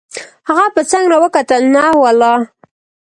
[0.47, 2.33] هغه په څنګ را وکتل: نه والله.